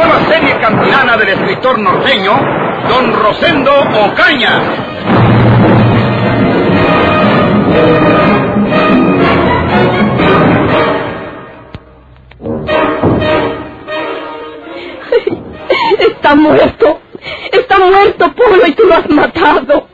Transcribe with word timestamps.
nueva 0.00 0.20
serie 0.32 0.58
campilana 0.58 1.16
del 1.18 1.28
escritor 1.28 1.78
norteño, 1.78 2.32
Don 2.88 3.12
Rosendo 3.12 3.70
Ocaña. 3.80 4.62
Está 15.98 16.34
muerto. 16.34 17.00
Está 17.52 17.78
muerto, 17.78 18.32
Polo, 18.32 18.66
y 18.66 18.72
tú 18.72 18.84
lo 18.86 18.94
has 18.94 19.10
matado. 19.10 19.86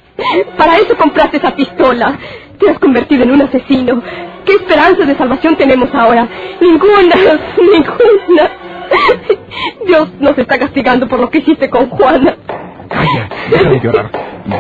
Para 0.56 0.78
eso 0.78 0.96
compraste 0.96 1.38
esa 1.38 1.50
pistola. 1.54 2.16
Te 2.60 2.70
has 2.70 2.78
convertido 2.78 3.24
en 3.24 3.32
un 3.32 3.42
asesino. 3.42 4.00
¿Qué 4.44 4.52
esperanza 4.52 5.04
de 5.04 5.16
salvación 5.16 5.56
tenemos 5.56 5.92
ahora? 5.92 6.28
Ninguna, 6.60 7.16
ninguna. 7.58 8.65
Dios 9.86 10.08
nos 10.20 10.36
está 10.38 10.58
castigando 10.58 11.08
por 11.08 11.20
lo 11.20 11.30
que 11.30 11.38
hiciste 11.38 11.70
con 11.70 11.88
Juana. 11.90 12.36
Calla, 12.88 13.28
deja 13.50 13.70
de 13.70 13.80
llorar. 13.80 14.10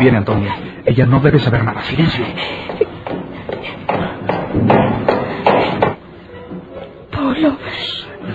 Viene 0.00 0.18
Antonia. 0.18 0.56
Ella 0.84 1.06
no 1.06 1.20
debe 1.20 1.38
saber 1.38 1.64
nada. 1.64 1.82
Silencio. 1.82 2.24
Polo. 7.10 7.56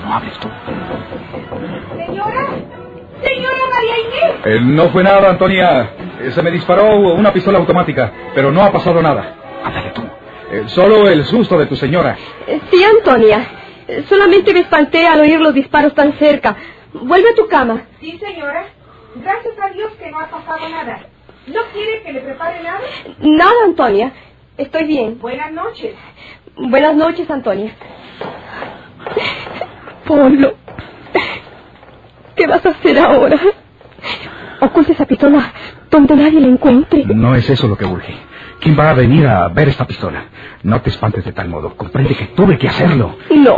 No 0.03 0.13
hables 0.13 0.37
tú. 0.39 0.47
Señora, 1.97 2.47
señora 3.21 3.57
María 3.73 3.99
Inés. 3.99 4.45
Eh, 4.45 4.59
no 4.61 4.89
fue 4.89 5.03
nada, 5.03 5.29
Antonia. 5.29 5.91
Eh, 6.21 6.31
se 6.31 6.41
me 6.41 6.51
disparó 6.51 7.13
una 7.13 7.31
pistola 7.31 7.57
automática, 7.59 8.11
pero 8.33 8.51
no 8.51 8.63
ha 8.63 8.71
pasado 8.71 9.01
nada. 9.01 9.35
Ándale 9.63 9.91
tú. 9.91 10.01
Eh, 10.51 10.63
solo 10.67 11.07
el 11.09 11.25
susto 11.25 11.57
de 11.57 11.65
tu 11.65 11.75
señora. 11.75 12.17
Sí, 12.69 12.83
Antonia. 12.83 13.45
Solamente 14.07 14.53
me 14.53 14.61
espanté 14.61 15.05
al 15.07 15.21
oír 15.21 15.39
los 15.39 15.53
disparos 15.53 15.93
tan 15.93 16.13
cerca. 16.17 16.55
Vuelve 16.93 17.29
a 17.29 17.35
tu 17.35 17.47
cama. 17.47 17.83
Sí, 17.99 18.17
señora. 18.19 18.65
Gracias 19.15 19.53
a 19.61 19.69
Dios 19.69 19.91
que 19.93 20.09
no 20.09 20.19
ha 20.19 20.27
pasado 20.27 20.69
nada. 20.69 20.99
¿No 21.47 21.61
quiere 21.73 22.01
que 22.03 22.13
le 22.13 22.21
prepare 22.21 22.63
nada? 22.63 22.79
Nada, 23.19 23.65
Antonia. 23.65 24.11
Estoy 24.57 24.85
bien. 24.85 25.19
Buenas 25.19 25.51
noches. 25.51 25.95
Buenas 26.55 26.95
noches, 26.95 27.29
Antonia. 27.29 27.73
Polo. 30.05 30.55
¿Qué 32.35 32.47
vas 32.47 32.65
a 32.65 32.69
hacer 32.69 32.97
ahora? 32.99 33.39
Oculta 34.61 34.91
esa 34.93 35.05
pistola 35.05 35.53
donde 35.89 36.15
nadie 36.15 36.39
la 36.39 36.47
encuentre. 36.47 37.05
No 37.05 37.35
es 37.35 37.49
eso 37.49 37.67
lo 37.67 37.77
que 37.77 37.85
urge. 37.85 38.13
¿Quién 38.61 38.77
va 38.79 38.91
a 38.91 38.93
venir 38.93 39.25
a 39.25 39.47
ver 39.47 39.69
esta 39.69 39.87
pistola? 39.87 40.25
No 40.61 40.79
te 40.81 40.91
espantes 40.91 41.25
de 41.25 41.31
tal 41.33 41.49
modo. 41.49 41.75
Comprende 41.75 42.13
que 42.13 42.25
tuve 42.27 42.59
que 42.59 42.67
hacerlo. 42.67 43.17
No. 43.35 43.57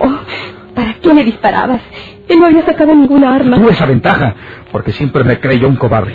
¿Para 0.73 0.94
qué 0.94 1.14
le 1.14 1.26
disparabas? 1.26 1.82
Él 2.30 2.40
no 2.40 2.45
había 2.45 2.66
sacado 2.66 2.95
ninguna 2.95 3.36
arma. 3.36 3.58
Tuve 3.58 3.72
esa 3.72 3.86
ventaja, 3.86 4.34
porque 4.72 4.94
siempre 4.94 5.26
me 5.26 5.42
creyó 5.42 5.68
un 5.68 5.76
cobarde. 5.76 6.14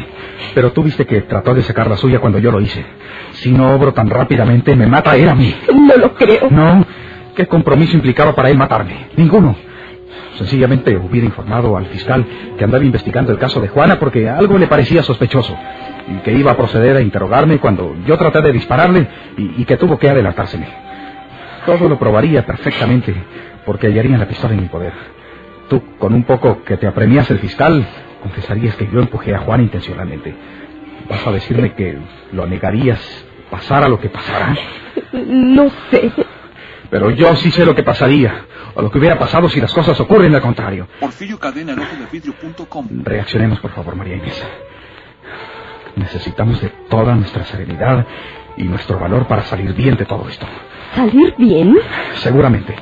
Pero 0.55 0.73
tú 0.73 0.83
viste 0.83 1.05
que 1.05 1.21
trató 1.21 1.55
de 1.55 1.63
sacar 1.63 1.87
la 1.89 1.99
suya 1.99 2.19
cuando 2.19 2.39
yo 2.39 2.51
lo 2.51 2.63
hice. 2.63 2.85
Si 3.33 3.53
no 3.53 3.75
obro 3.75 3.93
tan 3.93 4.09
rápidamente, 4.09 4.75
me 4.75 4.87
mata 4.87 5.17
él 5.17 5.29
a 5.29 5.35
mí. 5.35 5.55
No 5.75 5.97
lo 5.97 6.15
creo. 6.15 6.49
No. 6.51 6.87
¿Qué 7.37 7.47
compromiso 7.47 7.95
implicaba 7.95 8.35
para 8.35 8.49
él 8.49 8.57
matarme? 8.57 9.09
Ninguno. 9.17 9.55
Sencillamente 10.39 10.97
hubiera 10.97 11.27
informado 11.27 11.77
al 11.77 11.87
fiscal 11.87 12.25
que 12.57 12.65
andaba 12.65 12.85
investigando 12.85 13.33
el 13.33 13.39
caso 13.39 13.61
de 13.61 13.69
Juana 13.69 13.99
porque 13.99 14.29
algo 14.29 14.57
le 14.57 14.67
parecía 14.67 15.03
sospechoso 15.03 15.55
y 16.11 16.19
que 16.21 16.33
iba 16.33 16.53
a 16.53 16.57
proceder 16.57 16.97
a 16.97 17.01
interrogarme 17.01 17.59
cuando 17.59 17.97
yo 18.07 18.17
traté 18.17 18.41
de 18.43 18.53
dispararle 18.53 19.07
y, 19.37 19.63
y 19.63 19.65
que 19.65 19.77
tuvo 19.77 19.99
que 19.99 20.09
adelantárseme. 20.09 20.69
Todo 21.67 21.89
lo 21.89 21.99
probaría 21.99 22.45
perfectamente 22.47 23.15
porque 23.67 23.89
hallarían 23.89 24.21
la 24.21 24.29
pistola 24.29 24.55
en 24.55 24.63
mi 24.63 24.69
poder. 24.69 24.93
Tú, 25.69 25.83
con 25.99 26.15
un 26.15 26.25
poco 26.25 26.63
que 26.65 26.79
te 26.79 26.87
apremias 26.87 27.31
el 27.31 27.39
fiscal, 27.39 27.87
confesarías 28.23 28.75
que 28.77 28.89
yo 28.91 29.01
empujé 29.01 29.35
a 29.35 29.41
Juana 29.41 29.63
intencionalmente. 29.65 30.35
¿Vas 31.09 31.27
a 31.27 31.33
decirme 31.33 31.75
que 31.75 31.99
lo 32.33 32.47
negarías 32.47 33.01
pasara 33.51 33.89
lo 33.89 34.01
que 34.01 34.09
pasara? 34.09 34.57
No 35.13 35.71
sé. 35.91 36.11
Pero 36.91 37.11
yo 37.11 37.37
sí 37.37 37.51
sé 37.51 37.67
lo 37.67 37.75
que 37.75 37.83
pasaría, 37.83 38.47
o 38.75 38.81
lo 38.81 38.91
que 38.91 38.99
hubiera 38.99 39.19
pasado 39.19 39.49
si 39.51 39.61
las 39.61 39.73
cosas 39.75 39.99
ocurren 40.01 40.35
al 40.35 40.41
contrario. 40.41 40.89
Porfirio 41.01 41.39
Cadena, 41.39 41.73
el 41.73 41.81
ojo 41.81 41.97
de 41.97 42.07
vidrio.com. 42.11 42.89
Reaccionemos, 43.05 43.61
por 43.61 43.73
favor, 43.73 43.95
María 43.95 44.17
Inés. 44.17 44.43
Necesitamos 45.99 46.61
de 46.61 46.69
toda 46.89 47.15
nuestra 47.15 47.45
serenidad 47.45 48.07
y 48.57 48.65
nuestro 48.65 48.99
valor 48.99 49.27
para 49.27 49.43
salir 49.43 49.75
bien 49.75 49.97
de 49.97 50.05
todo 50.05 50.29
esto. 50.29 50.47
¿Salir 50.95 51.35
bien? 51.37 51.77
Seguramente. 52.17 52.75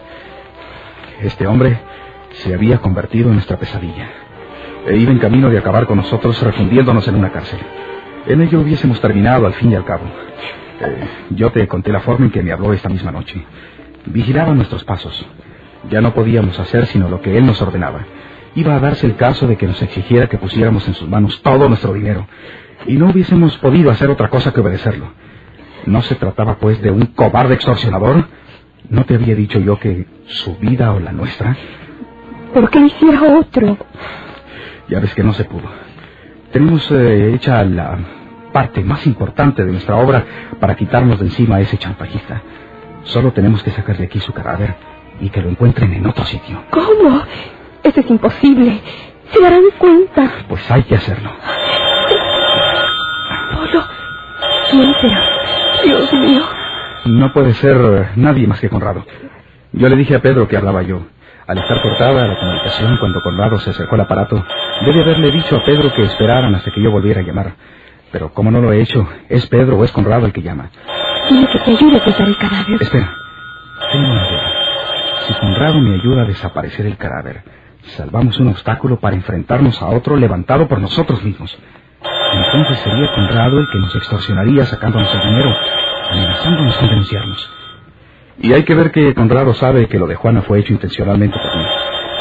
Este 1.21 1.47
hombre 1.47 1.79
se 2.33 2.55
había 2.55 2.79
convertido 2.79 3.29
en 3.29 3.35
nuestra 3.35 3.57
pesadilla. 3.57 4.09
E 4.87 4.97
iba 4.97 5.11
en 5.11 5.19
camino 5.19 5.51
de 5.51 5.59
acabar 5.59 5.87
con 5.87 5.97
nosotros 5.97 6.41
refundiéndonos 6.43 7.09
en 7.09 7.17
una 7.17 7.33
cárcel. 7.33 7.59
En 8.27 8.43
ello 8.43 8.61
hubiésemos 8.61 9.01
terminado 9.01 9.47
al 9.47 9.55
fin 9.55 9.73
y 9.73 9.75
al 9.75 9.85
cabo. 9.85 10.05
Eh, 10.81 11.09
yo 11.31 11.51
te 11.51 11.67
conté 11.67 11.91
la 11.91 12.01
forma 12.01 12.27
en 12.27 12.33
que 12.33 12.43
me 12.43 12.53
habló 12.53 12.73
esta 12.73 12.89
misma 12.89 13.11
noche. 13.11 13.43
Vigilaba 14.05 14.53
nuestros 14.53 14.85
pasos. 14.85 15.27
Ya 15.91 16.01
no 16.01 16.13
podíamos 16.13 16.59
hacer 16.59 16.87
sino 16.87 17.09
lo 17.09 17.21
que 17.21 17.37
él 17.37 17.47
nos 17.47 17.61
ordenaba. 17.63 18.05
Iba 18.57 18.75
a 18.75 18.81
darse 18.81 19.07
el 19.07 19.17
caso 19.17 19.47
de 19.47 19.57
que 19.57 19.67
nos 19.67 19.81
exigiera 19.83 20.29
que 20.29 20.39
pusiéramos 20.39 20.89
en 20.89 20.95
sus 20.95 21.09
manos 21.09 21.43
todo 21.43 21.69
nuestro 21.69 21.93
dinero. 21.93 22.27
Y 22.87 22.95
no 22.95 23.11
hubiésemos 23.11 23.57
podido 23.59 23.91
hacer 23.91 24.11
otra 24.11 24.29
cosa 24.31 24.53
que 24.53 24.61
obedecerlo. 24.61 25.13
¿No 25.85 26.01
se 26.01 26.15
trataba, 26.15 26.57
pues, 26.57 26.81
de 26.81 26.91
un 26.91 27.07
cobarde 27.07 27.55
extorsionador? 27.55 28.27
¿No 28.89 29.05
te 29.05 29.15
había 29.15 29.35
dicho 29.35 29.59
yo 29.59 29.79
que 29.79 30.07
su 30.27 30.57
vida 30.57 30.93
o 30.93 31.01
la 31.01 31.13
nuestra? 31.13 31.55
¿Por 32.55 32.71
qué 32.71 32.81
hiciera 32.81 33.39
otro? 33.39 33.77
Ya 34.89 35.01
ves 35.01 35.15
que 35.15 35.23
no 35.23 35.35
se 35.35 35.45
pudo. 35.45 35.69
Tenemos 36.51 36.91
eh, 36.91 37.35
hecha 37.35 37.63
la 37.63 37.99
parte 38.55 38.83
más 38.83 39.07
importante 39.07 39.67
de 39.67 39.73
nuestra 39.73 39.97
obra 39.97 40.25
para 40.59 40.77
quitarnos 40.77 41.19
de 41.19 41.27
encima 41.27 41.57
a 41.57 41.61
ese 41.61 41.77
chantajista. 41.77 42.41
Solo 43.05 43.33
tenemos 43.33 43.63
que 43.63 43.71
sacar 43.71 43.99
de 43.99 44.05
aquí 44.05 44.19
su 44.19 44.33
cadáver 44.33 44.75
y 45.21 45.29
que 45.29 45.43
lo 45.43 45.51
encuentren 45.51 45.93
en 45.93 46.07
otro 46.07 46.25
sitio. 46.25 46.63
¿Cómo? 46.71 47.23
Eso 47.87 48.01
es 48.01 48.11
imposible. 48.11 48.81
Se 49.31 49.41
darán 49.41 49.63
cuenta. 49.79 50.29
Pues 50.49 50.69
hay 50.71 50.83
que 50.83 50.97
hacerlo. 50.97 51.31
Polo, 53.55 53.85
¿quién 54.71 54.95
será? 55.01 55.25
Dios 55.85 56.13
mío. 56.13 56.43
No 57.05 57.33
puede 57.33 57.55
ser 57.55 58.11
nadie 58.17 58.49
más 58.49 58.61
que 58.61 58.69
Conrado. 58.69 59.07
Yo 59.73 59.89
le 59.89 59.95
dije 59.95 60.17
a 60.17 60.21
Pedro 60.21 60.49
que 60.49 60.57
hablaba 60.57 60.83
yo. 60.83 61.03
Al 61.47 61.59
estar 61.59 61.81
cortada 61.81 62.27
la 62.27 62.41
comunicación 62.41 62.97
cuando 62.99 63.23
Conrado 63.23 63.61
se 63.61 63.71
acercó 63.71 63.95
al 63.95 64.01
aparato, 64.01 64.45
debe 64.85 65.03
haberle 65.03 65.31
dicho 65.31 65.57
a 65.57 65.65
Pedro 65.65 65.95
que 65.95 66.03
esperaran 66.03 66.53
hasta 66.57 66.73
que 66.73 66.83
yo 66.83 66.91
volviera 66.91 67.21
a 67.21 67.25
llamar. 67.25 67.53
Pero 68.11 68.33
como 68.33 68.51
no 68.51 68.61
lo 68.61 68.73
he 68.73 68.81
hecho, 68.81 69.07
es 69.29 69.47
Pedro 69.47 69.79
o 69.79 69.85
es 69.85 69.93
Conrado 69.93 70.27
el 70.27 70.33
que 70.33 70.43
llama. 70.43 70.71
Dile 71.31 71.47
que 71.47 71.59
te 71.61 71.71
ayude 71.71 71.99
a 71.99 72.01
ocultar 72.01 72.27
el 72.27 72.37
cadáver. 72.37 72.83
Espera, 72.83 73.15
tengo 73.93 74.11
una 74.11 74.29
idea. 74.29 74.53
Si 75.29 75.35
Conrado 75.35 75.81
me 75.81 75.95
ayuda 75.95 76.23
a 76.23 76.25
desaparecer 76.25 76.87
el 76.87 76.97
cadáver, 76.97 77.45
salvamos 77.91 78.39
un 78.39 78.49
obstáculo 78.49 78.99
para 78.99 79.17
enfrentarnos 79.17 79.81
a 79.83 79.87
otro 79.87 80.17
levantado 80.17 80.69
por 80.69 80.81
nosotros 80.81 81.23
mismos. 81.23 81.57
Entonces 82.33 82.79
sería 82.81 83.13
Conrado 83.15 83.61
el 83.61 83.67
que 83.73 83.79
nos 83.79 83.95
extorsionaría 83.97 84.67
sacándonos 84.67 85.13
el 85.15 85.21
dinero, 85.23 85.55
amenazándonos 86.11 86.77
con 86.77 86.89
denunciarnos. 86.89 87.51
Y 88.39 88.53
hay 88.53 88.65
que 88.65 88.75
ver 88.75 88.91
que 88.91 89.15
Conrado 89.15 89.55
sabe 89.55 89.89
que 89.89 89.99
lo 89.99 90.07
de 90.07 90.15
Juana 90.17 90.43
fue 90.43 90.61
hecho 90.61 90.73
intencionalmente 90.73 91.39
por 91.39 91.57
mí, 91.57 91.65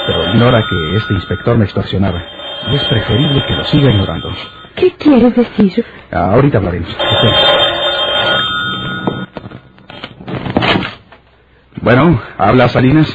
pero 0.08 0.30
ignora 0.30 0.66
que 0.70 0.96
este 0.96 1.14
inspector 1.14 1.58
me 1.58 1.66
extorsionaba. 1.66 2.24
Y 2.72 2.76
es 2.76 2.84
preferible 2.86 3.44
que 3.46 3.54
lo 3.54 3.64
siga 3.66 3.92
ignorando. 3.92 4.32
¿Qué 4.76 4.92
quieres 4.98 5.36
decir? 5.36 5.86
Ah, 6.12 6.34
ahorita 6.34 6.58
hablaremos. 6.58 6.90
Espera. 6.90 7.36
Bueno, 11.82 12.22
habla 12.38 12.68
Salinas. 12.70 13.08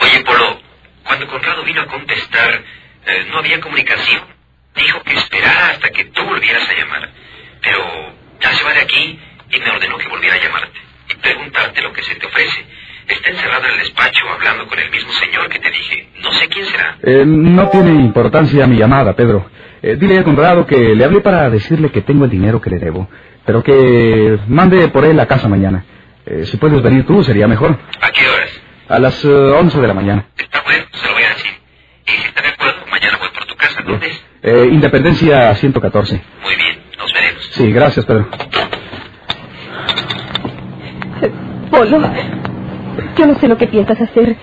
Oye, 0.00 0.24
Polo, 0.24 0.58
cuando 1.06 1.26
Conrado 1.28 1.61
vino 1.72 1.82
a 1.82 1.86
contestar, 1.86 2.52
eh, 3.06 3.26
no 3.30 3.38
había 3.38 3.60
comunicación. 3.60 4.20
Dijo 4.76 5.02
que 5.02 5.14
esperara 5.14 5.70
hasta 5.70 5.88
que 5.90 6.04
tú 6.06 6.22
volvieras 6.24 6.68
a 6.68 6.74
llamar. 6.74 7.08
Pero 7.62 7.78
ya 8.40 8.52
se 8.52 8.64
va 8.64 8.72
de 8.74 8.80
aquí 8.80 9.18
y 9.50 9.58
me 9.58 9.70
ordenó 9.70 9.96
que 9.96 10.08
volviera 10.08 10.36
a 10.36 10.42
llamarte 10.42 10.78
y 11.08 11.14
preguntarte 11.16 11.82
lo 11.82 11.92
que 11.92 12.02
se 12.02 12.14
te 12.16 12.26
ofrece. 12.26 12.64
Está 13.08 13.30
encerrado 13.30 13.64
en 13.66 13.72
el 13.72 13.78
despacho 13.78 14.28
hablando 14.30 14.66
con 14.66 14.78
el 14.78 14.90
mismo 14.90 15.12
señor 15.12 15.48
que 15.48 15.58
te 15.58 15.70
dije. 15.70 16.08
No 16.20 16.32
sé 16.32 16.48
quién 16.48 16.66
será. 16.66 16.96
Eh, 17.02 17.24
no 17.26 17.68
tiene 17.70 17.90
importancia 17.90 18.66
mi 18.66 18.76
llamada, 18.76 19.14
Pedro. 19.14 19.50
Eh, 19.82 19.96
dile 19.96 20.18
a 20.18 20.24
Conrado 20.24 20.66
que 20.66 20.76
le 20.76 21.04
hablé 21.04 21.20
para 21.20 21.50
decirle 21.50 21.90
que 21.90 22.02
tengo 22.02 22.24
el 22.24 22.30
dinero 22.30 22.60
que 22.60 22.70
le 22.70 22.78
debo, 22.78 23.08
pero 23.44 23.62
que 23.62 24.38
mande 24.46 24.88
por 24.88 25.04
él 25.04 25.18
a 25.18 25.26
casa 25.26 25.48
mañana. 25.48 25.84
Eh, 26.24 26.44
si 26.46 26.56
puedes 26.56 26.80
venir 26.82 27.04
tú, 27.04 27.24
sería 27.24 27.48
mejor. 27.48 27.76
¿A 28.00 28.10
qué 28.12 28.28
horas? 28.28 28.50
A 28.88 28.98
las 28.98 29.24
eh, 29.24 29.28
11 29.28 29.80
de 29.80 29.86
la 29.88 29.94
mañana. 29.94 30.26
Está 30.36 30.62
bueno, 30.62 30.84
se 30.92 31.06
lo 31.08 31.14
voy 31.14 31.22
a 31.24 31.28
decir. 31.30 31.50
Y 32.06 32.10
si 32.10 32.26
está 32.28 32.42
de 32.42 32.48
acuerdo, 32.48 32.86
mañana 32.90 33.18
voy 33.18 33.28
por 33.30 33.44
tu 33.46 33.56
casa. 33.56 33.82
¿Dónde 33.82 34.06
es? 34.06 34.24
Eh, 34.42 34.68
Independencia 34.72 35.54
114. 35.54 36.22
Muy 36.42 36.56
bien, 36.56 36.78
nos 36.98 37.12
veremos. 37.12 37.48
Sí, 37.52 37.72
gracias, 37.72 38.04
Pedro. 38.04 38.28
Polo, 41.70 42.00
yo 43.16 43.26
no 43.26 43.38
sé 43.38 43.48
lo 43.48 43.56
que 43.56 43.66
piensas 43.66 44.00
hacer. 44.00 44.36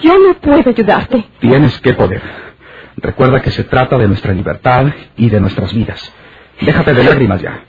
Yo 0.00 0.18
no 0.18 0.34
puedo 0.34 0.70
ayudarte. 0.70 1.24
Tienes 1.40 1.78
que 1.80 1.92
poder. 1.94 2.22
Recuerda 2.96 3.42
que 3.42 3.50
se 3.50 3.64
trata 3.64 3.98
de 3.98 4.06
nuestra 4.08 4.32
libertad 4.32 4.86
y 5.16 5.28
de 5.28 5.40
nuestras 5.40 5.74
vidas. 5.74 6.12
Déjate 6.60 6.94
de 6.94 7.04
lágrimas 7.04 7.42
ya. 7.42 7.64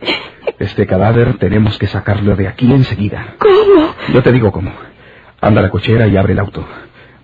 Este 0.60 0.86
cadáver 0.86 1.38
tenemos 1.38 1.78
que 1.78 1.88
sacarlo 1.88 2.36
de 2.36 2.48
aquí 2.48 2.72
enseguida. 2.72 3.36
¿Cómo? 3.40 3.94
Yo 4.14 4.22
te 4.24 4.32
digo 4.32 4.52
cómo. 4.52 4.72
Anda 5.42 5.60
a 5.60 5.64
la 5.64 5.70
cochera 5.70 6.08
y 6.08 6.16
abre 6.16 6.34
el 6.34 6.40
auto. 6.40 6.66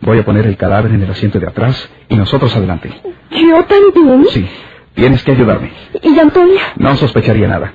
Voy 0.01 0.19
a 0.19 0.25
poner 0.25 0.47
el 0.47 0.57
cadáver 0.57 0.91
en 0.91 1.03
el 1.03 1.11
asiento 1.11 1.39
de 1.39 1.47
atrás 1.47 1.89
y 2.09 2.15
nosotros 2.15 2.55
adelante. 2.55 2.91
¿Yo 3.29 3.63
también? 3.65 4.25
Sí, 4.29 4.47
tienes 4.95 5.23
que 5.23 5.31
ayudarme. 5.31 5.71
¿Y 6.01 6.17
Antonia? 6.19 6.61
No 6.77 6.95
sospecharía 6.95 7.47
nada. 7.47 7.73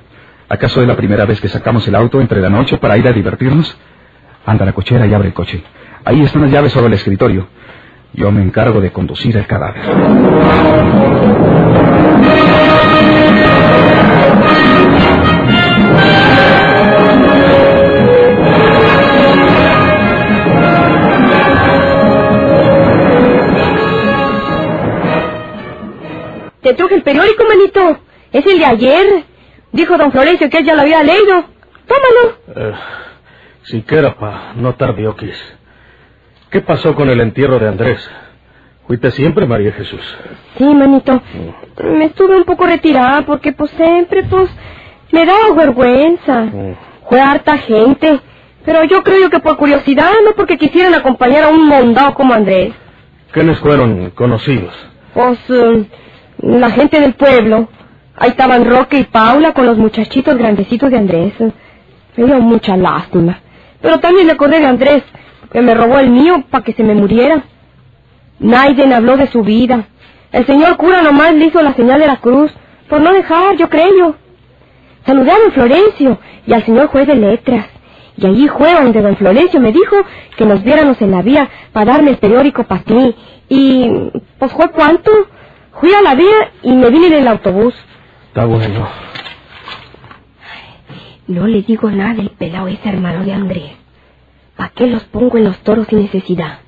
¿Acaso 0.49 0.81
es 0.81 0.88
la 0.88 0.96
primera 0.96 1.25
vez 1.25 1.40
que 1.40 1.49
sacamos 1.49 1.87
el 1.88 1.94
auto 1.94 2.20
entre 2.20 2.40
la 2.40 2.50
noche 2.50 2.78
para 2.78 2.96
ir 2.96 3.06
a 3.06 3.12
divertirnos? 3.12 3.76
Anda 4.44 4.64
a 4.64 4.67
la 4.67 4.73
cochera 4.73 5.06
y 5.06 5.14
abre 5.14 5.28
el 5.28 5.34
coche. 5.34 5.62
Ahí 6.05 6.23
están 6.23 6.43
las 6.43 6.50
llaves 6.50 6.73
sobre 6.73 6.88
el 6.88 6.93
escritorio. 6.94 7.49
Yo 8.12 8.31
me 8.31 8.43
encargo 8.43 8.81
de 8.81 8.93
conducir 8.93 9.37
el 9.37 9.46
cadáver. 9.46 9.82
Te 26.66 26.74
truje 26.74 26.96
el 26.96 27.02
periódico, 27.04 27.44
manito. 27.44 28.00
Es 28.32 28.44
el 28.44 28.58
de 28.58 28.64
ayer. 28.64 29.24
Dijo 29.70 29.96
don 29.96 30.10
Florencio 30.10 30.50
que 30.50 30.58
él 30.58 30.64
ya 30.64 30.74
lo 30.74 30.80
había 30.80 31.00
leído. 31.00 31.44
Tómalo. 31.86 32.38
Eh, 32.56 32.74
siquiera 33.62 34.16
pa 34.16 34.52
no 34.56 34.74
tardioquis. 34.74 35.36
¿Qué 36.50 36.60
pasó 36.62 36.96
con 36.96 37.08
el 37.08 37.20
entierro 37.20 37.60
de 37.60 37.68
Andrés? 37.68 38.10
¿Fuiste 38.84 39.12
siempre, 39.12 39.46
María 39.46 39.70
Jesús? 39.74 40.00
Sí, 40.58 40.64
manito. 40.64 41.22
Me 41.84 42.06
estuve 42.06 42.34
un 42.34 42.44
poco 42.44 42.66
retirada 42.66 43.22
porque, 43.22 43.52
pues, 43.52 43.70
siempre, 43.70 44.24
pues, 44.24 44.50
me 45.12 45.24
daba 45.24 45.54
vergüenza. 45.54 46.46
Mm. 46.46 46.74
Fue 47.08 47.20
harta 47.20 47.58
gente. 47.58 48.18
Pero 48.64 48.82
yo 48.86 49.04
creo 49.04 49.30
que 49.30 49.38
por 49.38 49.56
curiosidad, 49.56 50.10
no 50.24 50.32
porque 50.32 50.58
quisieran 50.58 50.94
acompañar 50.94 51.44
a 51.44 51.48
un 51.48 51.64
mondado 51.64 52.12
como 52.14 52.34
Andrés. 52.34 52.74
¿Quiénes 53.30 53.56
fueron 53.60 54.10
conocidos? 54.10 54.74
Pues, 55.14 55.38
eh, 55.48 55.86
la 56.38 56.70
gente 56.70 57.00
del 57.00 57.14
pueblo. 57.14 57.68
Ahí 58.16 58.30
estaban 58.30 58.64
Roque 58.64 58.98
y 58.98 59.04
Paula 59.04 59.52
con 59.52 59.66
los 59.66 59.76
muchachitos 59.76 60.36
grandecitos 60.36 60.90
de 60.90 60.98
Andrés. 60.98 61.34
Me 62.16 62.24
dio 62.24 62.40
mucha 62.40 62.76
lástima. 62.76 63.40
Pero 63.80 63.98
también 64.00 64.26
me 64.26 64.32
acordé 64.32 64.60
de 64.60 64.66
Andrés, 64.66 65.02
que 65.52 65.60
me 65.60 65.74
robó 65.74 65.98
el 65.98 66.10
mío 66.10 66.44
para 66.50 66.64
que 66.64 66.72
se 66.72 66.82
me 66.82 66.94
muriera. 66.94 67.44
Naiden 68.38 68.92
habló 68.92 69.16
de 69.16 69.28
su 69.28 69.42
vida. 69.42 69.86
El 70.32 70.46
señor 70.46 70.76
cura 70.76 71.02
nomás 71.02 71.34
le 71.34 71.46
hizo 71.46 71.62
la 71.62 71.74
señal 71.74 72.00
de 72.00 72.06
la 72.06 72.16
cruz, 72.16 72.52
por 72.88 73.00
no 73.00 73.12
dejar, 73.12 73.56
yo 73.56 73.68
creo. 73.68 74.16
Saludé 75.04 75.30
a 75.30 75.38
don 75.38 75.52
Florencio 75.52 76.18
y 76.46 76.52
al 76.52 76.64
señor 76.64 76.88
juez 76.88 77.06
de 77.06 77.14
letras. 77.14 77.66
Y 78.16 78.26
allí 78.26 78.48
fue 78.48 78.72
donde 78.72 79.02
don 79.02 79.16
Florencio 79.16 79.60
me 79.60 79.72
dijo 79.72 79.96
que 80.36 80.46
nos 80.46 80.62
viéramos 80.62 81.00
en 81.02 81.10
la 81.10 81.22
vía 81.22 81.48
para 81.72 81.92
darme 81.92 82.10
el 82.10 82.16
periódico 82.16 82.64
para 82.64 82.82
ti. 82.82 83.14
Y, 83.48 83.90
pues 84.38 84.52
fue 84.52 84.70
cuánto. 84.70 85.10
Fui 85.81 85.93
a 85.93 86.00
la 86.00 86.14
vía 86.14 86.52
y 86.62 86.73
me 86.73 86.90
vine 86.90 87.08
en 87.08 87.12
el 87.14 87.28
autobús. 87.28 87.75
Está 88.28 88.46
bueno. 88.46 88.88
No 91.26 91.46
le 91.46 91.62
digo 91.62 91.90
nada 91.90 92.14
del 92.14 92.31
pelado 92.31 92.69
ese 92.69 92.88
hermano 92.88 93.25
de 93.25 93.32
Andrés. 93.32 93.73
¿Para 94.56 94.70
qué 94.70 94.87
los 94.87 95.05
pongo 95.05 95.37
en 95.37 95.44
los 95.44 95.58
toros 95.58 95.87
sin 95.88 96.00
necesidad? 96.00 96.61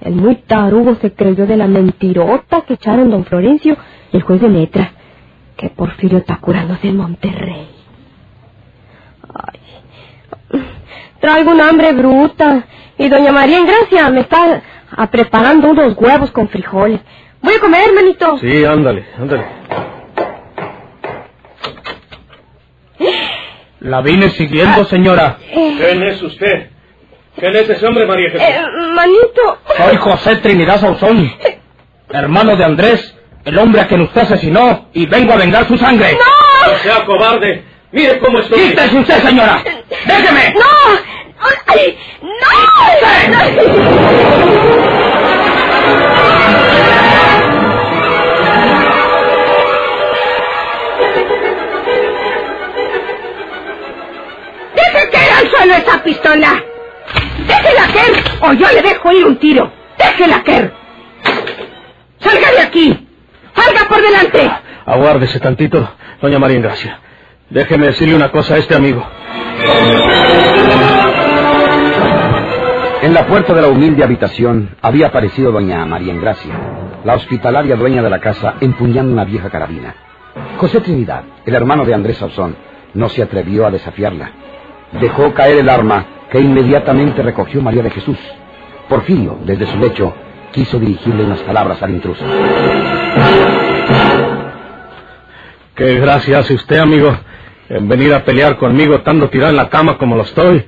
El 0.00 0.14
muy 0.14 0.36
tarugo 0.36 0.94
se 0.94 1.12
creyó 1.12 1.46
de 1.46 1.56
la 1.56 1.66
mentirota 1.66 2.62
que 2.62 2.74
echaron 2.74 3.10
don 3.10 3.24
Florencio 3.24 3.76
y 4.12 4.16
el 4.16 4.22
juez 4.22 4.40
de 4.40 4.48
letra, 4.48 4.92
que 5.56 5.68
Porfirio 5.68 6.18
está 6.18 6.36
curándose 6.36 6.88
en 6.88 6.96
Monterrey. 6.96 7.68
Ay, 9.34 9.60
traigo 11.20 11.50
una 11.50 11.68
hambre 11.68 11.92
bruta 11.92 12.64
y 12.96 13.08
doña 13.08 13.32
María 13.32 13.58
en 13.58 13.66
Gracia 13.66 14.08
me 14.10 14.20
está 14.20 14.62
ah, 14.96 15.10
preparando 15.10 15.70
unos 15.70 15.94
huevos 15.98 16.30
con 16.30 16.48
frijoles. 16.48 17.00
Voy 17.42 17.54
a 17.54 17.60
comer, 17.60 17.88
hermanito. 17.88 18.38
Sí, 18.38 18.64
ándale, 18.64 19.04
ándale. 19.18 19.44
La 23.80 24.00
vine 24.02 24.30
siguiendo, 24.30 24.84
señora. 24.84 25.38
¿Quién 25.52 26.02
es 26.02 26.22
usted? 26.22 26.68
¿Quién 27.36 27.56
es 27.56 27.68
ese 27.70 27.86
hombre, 27.86 28.06
María 28.06 28.30
Jesús? 28.30 28.46
Eh, 28.46 28.62
manito. 28.94 29.58
Soy 29.76 29.96
José 29.96 30.36
Trinidad 30.36 30.78
Sauzón, 30.78 31.32
hermano 32.10 32.56
de 32.56 32.64
Andrés, 32.64 33.16
el 33.46 33.58
hombre 33.58 33.80
a 33.80 33.88
quien 33.88 34.02
usted 34.02 34.20
asesinó, 34.22 34.88
y 34.92 35.06
vengo 35.06 35.32
a 35.32 35.36
vengar 35.36 35.66
su 35.66 35.78
sangre. 35.78 36.18
No 36.66 36.74
sea 36.78 37.04
cobarde. 37.06 37.64
Mire 37.92 38.18
cómo 38.18 38.40
estoy. 38.40 38.60
¡Quítese 38.68 38.98
usted, 38.98 39.22
señora! 39.22 39.62
¡Déjeme! 40.06 40.54
¡No! 40.54 40.60
¡Ay! 41.66 41.98
¡No! 42.22 42.30
Al 55.40 55.50
suelo 55.50 55.74
esa 55.74 56.02
pistola! 56.02 56.64
¡Déjela 57.46 57.86
caer 57.92 58.24
o 58.42 58.52
yo 58.52 58.66
le 58.72 58.82
dejo 58.82 59.12
ir 59.12 59.24
un 59.24 59.36
tiro! 59.38 59.70
¡Déjela 59.98 60.42
caer! 60.42 60.72
¡Salga 62.18 62.50
de 62.52 62.60
aquí! 62.60 63.08
¡Salga 63.54 63.88
por 63.88 64.02
delante! 64.02 64.50
Aguárdese 64.86 65.40
tantito, 65.40 65.88
doña 66.20 66.38
María 66.38 66.56
Ingracia. 66.58 67.00
Déjeme 67.48 67.86
decirle 67.86 68.14
una 68.14 68.30
cosa 68.30 68.54
a 68.54 68.58
este 68.58 68.74
amigo. 68.74 69.04
En 73.02 73.14
la 73.14 73.26
puerta 73.26 73.54
de 73.54 73.62
la 73.62 73.68
humilde 73.68 74.04
habitación 74.04 74.76
había 74.82 75.06
aparecido 75.06 75.50
doña 75.52 75.84
María 75.86 76.12
Engracia, 76.12 76.54
la 77.04 77.14
hospitalaria 77.14 77.76
dueña 77.76 78.02
de 78.02 78.10
la 78.10 78.20
casa, 78.20 78.54
empuñando 78.60 79.12
una 79.12 79.24
vieja 79.24 79.48
carabina. 79.48 79.94
José 80.58 80.80
Trinidad, 80.80 81.24
el 81.46 81.54
hermano 81.54 81.84
de 81.86 81.94
Andrés 81.94 82.18
Sauzón, 82.18 82.56
no 82.92 83.08
se 83.08 83.22
atrevió 83.22 83.66
a 83.66 83.70
desafiarla. 83.70 84.30
Dejó 84.92 85.32
caer 85.34 85.58
el 85.58 85.68
arma 85.68 86.06
que 86.30 86.40
inmediatamente 86.40 87.22
recogió 87.22 87.60
María 87.62 87.82
de 87.82 87.90
Jesús. 87.90 88.18
Porfirio, 88.88 89.38
desde 89.44 89.66
su 89.66 89.78
lecho, 89.78 90.14
quiso 90.52 90.78
dirigirle 90.78 91.24
unas 91.24 91.40
palabras 91.40 91.82
al 91.82 91.90
intruso. 91.90 92.24
Qué 95.74 95.94
gracia 96.00 96.40
hace 96.40 96.54
usted, 96.54 96.78
amigo, 96.78 97.16
en 97.68 97.88
venir 97.88 98.12
a 98.12 98.24
pelear 98.24 98.56
conmigo 98.58 98.96
estando 98.96 99.30
tirado 99.30 99.50
en 99.50 99.56
la 99.56 99.68
cama 99.68 99.96
como 99.96 100.16
lo 100.16 100.22
estoy. 100.22 100.66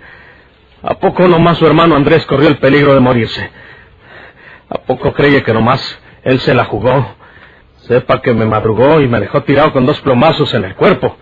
¿A 0.83 0.95
poco 0.95 1.29
nomás 1.29 1.59
su 1.59 1.67
hermano 1.67 1.95
Andrés 1.95 2.25
corrió 2.27 2.49
el 2.49 2.59
peligro 2.59 2.95
de 2.95 3.01
morirse? 3.01 3.51
¿A 4.69 4.79
poco 4.79 5.13
cree 5.13 5.43
que 5.43 5.53
nomás 5.53 6.01
él 6.23 6.41
se 6.41 6.55
la 6.55 6.65
jugó? 6.65 7.15
Sepa 7.89 8.23
que 8.23 8.33
me 8.33 8.47
madrugó 8.47 9.01
y 9.01 9.09
me 9.09 9.21
dejó 9.21 9.43
tirado 9.43 9.73
con 9.73 9.85
dos 9.85 10.01
plomazos 10.01 10.55
en 10.55 10.65
el 10.65 10.75
cuerpo 10.77 11.17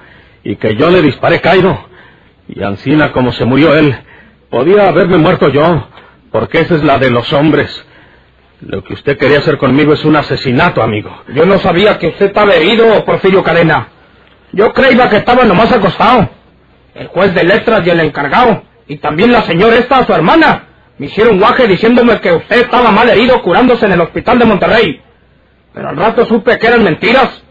y 0.44 0.56
que 0.56 0.76
yo 0.76 0.90
le 0.90 1.02
disparé 1.02 1.40
caído. 1.40 1.89
Y 2.48 2.62
ansina 2.62 3.12
como 3.12 3.32
se 3.32 3.44
murió 3.44 3.76
él, 3.76 3.96
podía 4.50 4.88
haberme 4.88 5.18
muerto 5.18 5.48
yo, 5.48 5.88
porque 6.32 6.60
esa 6.60 6.74
es 6.74 6.84
la 6.84 6.98
de 6.98 7.10
los 7.10 7.32
hombres. 7.32 7.84
Lo 8.60 8.84
que 8.84 8.94
usted 8.94 9.16
quería 9.16 9.38
hacer 9.38 9.56
conmigo 9.56 9.94
es 9.94 10.04
un 10.04 10.16
asesinato, 10.16 10.82
amigo. 10.82 11.10
Yo 11.34 11.46
no 11.46 11.58
sabía 11.58 11.98
que 11.98 12.08
usted 12.08 12.26
estaba 12.26 12.54
herido, 12.54 13.04
Porfirio 13.04 13.42
Cadena. 13.42 13.88
Yo 14.52 14.72
creía 14.72 15.08
que 15.08 15.16
estaba 15.16 15.44
nomás 15.44 15.72
acostado. 15.72 16.28
El 16.94 17.06
juez 17.06 17.34
de 17.34 17.44
letras 17.44 17.86
y 17.86 17.90
el 17.90 18.00
encargado, 18.00 18.64
y 18.88 18.96
también 18.96 19.32
la 19.32 19.42
señora 19.42 19.76
esta, 19.76 20.04
su 20.04 20.12
hermana, 20.12 20.64
me 20.98 21.06
hicieron 21.06 21.38
guaje 21.38 21.66
diciéndome 21.68 22.20
que 22.20 22.32
usted 22.32 22.62
estaba 22.62 22.90
mal 22.90 23.08
herido 23.08 23.40
curándose 23.40 23.86
en 23.86 23.92
el 23.92 24.00
hospital 24.00 24.38
de 24.38 24.44
Monterrey. 24.44 25.00
Pero 25.72 25.88
al 25.88 25.96
rato 25.96 26.26
supe 26.26 26.58
que 26.58 26.66
eran 26.66 26.82
mentiras, 26.82 27.42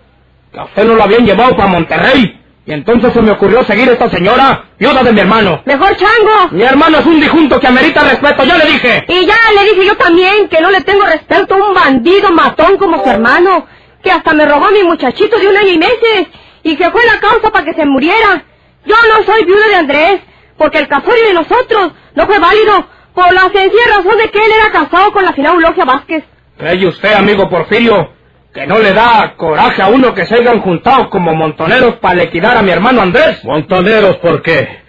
que 0.51 0.59
a 0.59 0.65
usted 0.65 0.85
no 0.85 0.95
lo 0.95 1.03
habían 1.03 1.25
llevado 1.25 1.55
para 1.55 1.67
Monterrey 1.67 2.38
Y 2.69 2.73
entonces 2.73 3.11
se 3.13 3.21
me 3.23 3.31
ocurrió 3.31 3.63
seguir 3.63 3.89
a 3.89 3.93
esta 3.93 4.11
señora, 4.11 4.65
viuda 4.77 5.01
de 5.01 5.11
mi 5.11 5.21
hermano. 5.21 5.59
Mejor 5.65 5.89
chango. 5.95 6.51
Mi 6.51 6.61
hermano 6.61 6.99
es 6.99 7.05
un 7.07 7.19
dijunto 7.19 7.59
que 7.59 7.65
amerita 7.65 8.03
respeto, 8.03 8.43
ya 8.43 8.57
le 8.57 8.65
dije. 8.65 9.05
Y 9.07 9.25
ya 9.25 9.33
le 9.55 9.71
dije 9.71 9.87
yo 9.87 9.97
también 9.97 10.47
que 10.49 10.61
no 10.61 10.69
le 10.69 10.81
tengo 10.81 11.03
respeto 11.03 11.55
a 11.55 11.67
un 11.67 11.73
bandido 11.73 12.31
matón 12.31 12.77
como 12.77 13.03
su 13.03 13.09
hermano, 13.09 13.65
que 14.03 14.11
hasta 14.11 14.35
me 14.35 14.45
robó 14.45 14.67
a 14.67 14.71
mi 14.71 14.83
muchachito 14.83 15.39
de 15.39 15.47
un 15.47 15.57
año 15.57 15.69
y 15.69 15.77
meses, 15.79 16.27
y 16.61 16.75
que 16.75 16.91
fue 16.91 17.03
la 17.07 17.19
causa 17.19 17.49
para 17.49 17.65
que 17.65 17.73
se 17.73 17.87
muriera. 17.87 18.45
Yo 18.85 18.95
no 19.17 19.23
soy 19.25 19.45
viuda 19.45 19.67
de 19.67 19.75
Andrés, 19.75 20.21
porque 20.55 20.77
el 20.77 20.87
casorio 20.87 21.25
de 21.25 21.33
nosotros 21.33 21.93
no 22.13 22.27
fue 22.27 22.37
válido, 22.37 22.87
por 23.15 23.33
la 23.33 23.49
sencilla 23.51 23.97
razón 23.97 24.15
de 24.15 24.29
que 24.29 24.45
él 24.45 24.51
era 24.55 24.71
casado 24.71 25.11
con 25.11 25.25
la 25.25 25.33
final 25.33 25.55
Eulogia 25.55 25.85
Vázquez. 25.85 26.23
¿Cree 26.59 26.85
usted, 26.85 27.13
amigo 27.13 27.49
Porfirio, 27.49 28.11
que 28.53 28.65
no 28.65 28.79
le 28.79 28.93
da 28.93 29.35
coraje 29.37 29.81
a 29.81 29.87
uno 29.87 30.13
que 30.13 30.25
se 30.25 30.35
hayan 30.35 30.61
juntado 30.61 31.09
como 31.09 31.33
montoneros 31.33 31.95
para 31.95 32.15
liquidar 32.15 32.57
a 32.57 32.61
mi 32.61 32.71
hermano 32.71 33.01
Andrés? 33.01 33.43
Montoneros, 33.43 34.17
¿por 34.17 34.41
qué? 34.41 34.79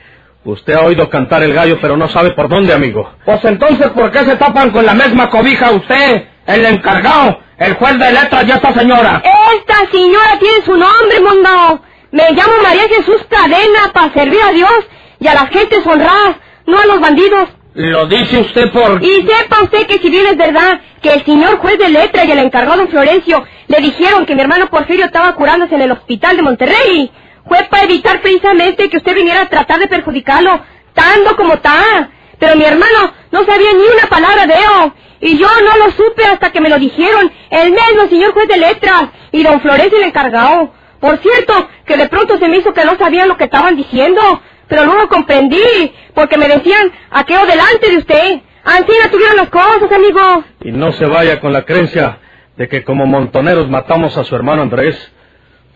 Usted 0.44 0.72
ha 0.72 0.80
oído 0.80 1.10
cantar 1.10 1.42
el 1.42 1.52
gallo, 1.52 1.78
pero 1.82 1.96
no 1.96 2.08
sabe 2.08 2.30
por 2.30 2.48
dónde, 2.48 2.72
amigo. 2.72 3.12
Pues 3.26 3.44
entonces, 3.44 3.88
¿por 3.90 4.10
qué 4.10 4.20
se 4.20 4.36
tapan 4.36 4.70
con 4.70 4.86
la 4.86 4.94
misma 4.94 5.28
cobija 5.28 5.70
usted, 5.72 6.24
el 6.46 6.64
encargado, 6.64 7.40
el 7.58 7.74
juez 7.74 7.98
de 7.98 8.12
letras 8.12 8.44
y 8.46 8.50
esta 8.50 8.72
señora? 8.72 9.22
Esta 9.54 9.90
señora 9.90 10.38
tiene 10.38 10.64
su 10.64 10.72
nombre, 10.72 11.20
mundo. 11.20 11.82
Me 12.12 12.30
llamo 12.32 12.54
María 12.62 12.88
Jesús 12.88 13.22
Cadena 13.28 13.92
para 13.92 14.12
servir 14.14 14.40
a 14.42 14.52
Dios 14.52 14.72
y 15.20 15.28
a 15.28 15.34
las 15.34 15.50
gentes 15.50 15.86
honradas, 15.86 16.36
no 16.66 16.80
a 16.80 16.86
los 16.86 17.00
bandidos. 17.00 17.50
Lo 17.74 18.06
dice 18.06 18.38
usted 18.38 18.72
por... 18.72 19.02
Y 19.02 19.26
sepa 19.26 19.62
usted 19.62 19.86
que 19.86 19.98
si 19.98 20.10
bien 20.10 20.26
es 20.26 20.36
verdad 20.36 20.80
que 21.00 21.12
el 21.12 21.24
señor 21.24 21.58
juez 21.58 21.78
de 21.78 21.88
letra 21.88 22.24
y 22.24 22.32
el 22.32 22.38
encargado 22.40 22.88
Florencio 22.88 23.44
le 23.68 23.80
dijeron 23.80 24.26
que 24.26 24.34
mi 24.34 24.42
hermano 24.42 24.68
Porfirio 24.68 25.04
estaba 25.04 25.34
curándose 25.34 25.76
en 25.76 25.82
el 25.82 25.92
hospital 25.92 26.36
de 26.36 26.42
Monterrey, 26.42 27.10
fue 27.46 27.64
para 27.70 27.84
evitar 27.84 28.20
precisamente 28.20 28.88
que 28.88 28.96
usted 28.96 29.14
viniera 29.14 29.42
a 29.42 29.48
tratar 29.48 29.78
de 29.78 29.86
perjudicarlo, 29.86 30.60
tanto 30.94 31.36
como 31.36 31.54
está. 31.54 32.10
Pero 32.38 32.56
mi 32.56 32.64
hermano 32.64 33.12
no 33.30 33.44
sabía 33.44 33.72
ni 33.72 33.84
una 33.96 34.06
palabra 34.08 34.46
de 34.46 34.54
él, 34.54 34.92
y 35.20 35.38
yo 35.38 35.48
no 35.62 35.84
lo 35.84 35.92
supe 35.92 36.24
hasta 36.24 36.50
que 36.50 36.60
me 36.60 36.70
lo 36.70 36.78
dijeron 36.78 37.30
el 37.50 37.70
mismo 37.70 38.08
señor 38.08 38.32
juez 38.32 38.48
de 38.48 38.56
letras 38.56 39.04
y 39.30 39.42
don 39.42 39.60
Florencio 39.60 39.98
el 39.98 40.04
encargado. 40.04 40.72
Por 41.00 41.18
cierto, 41.18 41.68
que 41.86 41.96
de 41.96 42.08
pronto 42.08 42.36
se 42.38 42.48
me 42.48 42.58
hizo 42.58 42.74
que 42.74 42.84
no 42.84 42.96
sabían 42.98 43.28
lo 43.28 43.36
que 43.36 43.44
estaban 43.44 43.76
diciendo, 43.76 44.42
pero 44.70 44.84
luego 44.84 45.08
comprendí, 45.08 45.92
porque 46.14 46.38
me 46.38 46.46
decían, 46.46 46.92
aquello 47.10 47.44
delante 47.44 47.90
de 47.90 47.98
usted. 47.98 48.40
Así 48.62 48.92
no 49.02 49.10
tuvieron 49.10 49.36
las 49.36 49.48
cosas, 49.48 49.90
amigo. 49.90 50.44
Y 50.60 50.70
no 50.70 50.92
se 50.92 51.06
vaya 51.06 51.40
con 51.40 51.52
la 51.52 51.62
creencia 51.62 52.18
de 52.56 52.68
que 52.68 52.84
como 52.84 53.04
montoneros 53.04 53.68
matamos 53.68 54.16
a 54.16 54.22
su 54.22 54.36
hermano 54.36 54.62
Andrés. 54.62 55.12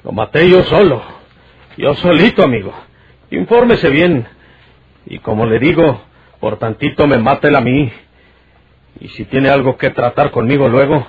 Lo 0.05 0.13
maté 0.13 0.49
yo 0.49 0.63
solo. 0.63 1.03
Yo 1.77 1.95
solito, 1.95 2.45
amigo. 2.45 2.73
Infórmese 3.33 3.91
bien. 3.91 4.29
Y 5.07 5.19
como 5.19 5.45
le 5.45 5.59
digo, 5.59 6.01
por 6.39 6.59
tantito 6.59 7.09
me 7.09 7.19
mátela 7.19 7.59
a 7.59 7.63
mí. 7.63 7.93
Y 9.01 9.09
si 9.09 9.25
tiene 9.25 9.49
algo 9.49 9.77
que 9.77 9.91
tratar 9.91 10.31
conmigo 10.31 10.69
luego, 10.69 11.05